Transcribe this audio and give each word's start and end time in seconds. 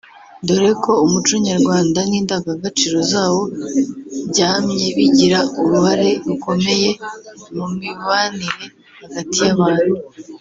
dore 0.45 0.71
ko 0.83 0.91
umuco 1.05 1.35
nyarwanda 1.47 1.99
n’indangagaciro 2.09 2.97
zawo 3.11 3.41
byamye 4.29 4.85
bigira 4.97 5.39
uruhare 5.61 6.09
rukomeye 6.27 6.89
mu 7.55 7.65
mibanire 7.79 8.65
hagati 9.03 9.37
y’abantu 9.47 9.93